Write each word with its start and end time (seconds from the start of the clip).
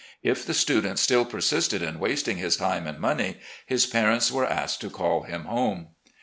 If 0.23 0.47
the 0.47 0.55
student 0.55 0.97
still 0.97 1.25
persisted 1.25 1.83
in 1.83 1.99
wasting 1.99 2.37
his 2.37 2.57
time 2.57 2.87
and 2.87 2.97
money, 2.97 3.37
his 3.67 3.85
parents 3.85 4.31
were 4.31 4.49
asked 4.49 4.81
to 4.81 4.89
call 4.89 5.25
him 5.25 5.43
home. 5.43 5.89